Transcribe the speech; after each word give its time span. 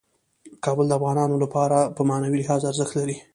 کابل 0.65 0.85
د 0.89 0.93
افغانانو 0.99 1.35
لپاره 1.43 1.77
په 1.95 2.01
معنوي 2.09 2.37
لحاظ 2.41 2.61
ارزښت 2.69 2.93
لري. 2.99 3.17